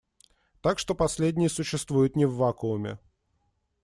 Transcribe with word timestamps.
Так 0.61 0.79
что 0.79 0.95
последние 0.95 1.47
существуют 1.47 2.15
не 2.15 2.25
в 2.25 2.33
вакууме. 2.33 2.97